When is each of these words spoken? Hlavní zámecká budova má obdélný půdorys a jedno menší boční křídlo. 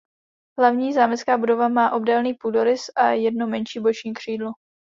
Hlavní 0.59 0.93
zámecká 0.93 1.37
budova 1.37 1.67
má 1.67 1.91
obdélný 1.91 2.33
půdorys 2.33 2.81
a 2.95 3.07
jedno 3.07 3.47
menší 3.47 3.79
boční 3.79 4.13
křídlo. 4.13 4.51